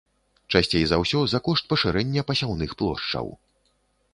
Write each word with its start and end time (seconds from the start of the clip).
Часцей 0.53 0.83
за 0.91 0.97
ўсё, 1.01 1.19
за 1.33 1.39
кошт 1.47 1.69
пашырэння 1.73 2.25
пасяўных 2.31 2.75
плошчаў. 2.81 3.31